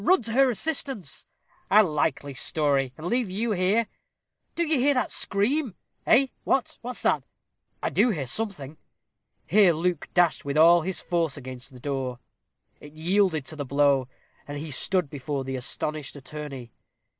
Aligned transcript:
Run 0.03 0.23
to 0.23 0.31
her 0.33 0.49
assistance." 0.49 1.27
"A 1.69 1.83
likely 1.83 2.33
story, 2.33 2.91
and 2.97 3.05
leave 3.05 3.29
you 3.29 3.51
here." 3.51 3.85
"Do 4.55 4.65
you 4.65 4.79
hear 4.79 4.95
that 4.95 5.11
scream?" 5.11 5.75
"Eh, 6.07 6.25
what 6.43 6.79
what's 6.81 7.03
that? 7.03 7.21
I 7.83 7.91
do 7.91 8.09
hear 8.09 8.25
something." 8.25 8.77
Here 9.45 9.73
Luke 9.73 10.09
dashed 10.15 10.43
with 10.43 10.57
all 10.57 10.81
his 10.81 11.01
force 11.01 11.37
against 11.37 11.71
the 11.71 11.79
door. 11.79 12.17
It 12.79 12.93
yielded 12.93 13.45
to 13.45 13.55
the 13.55 13.63
blow, 13.63 14.07
and 14.47 14.57
he 14.57 14.71
stood 14.71 15.07
before 15.07 15.43
the 15.43 15.55
astonished 15.55 16.15
attorney. 16.15 16.73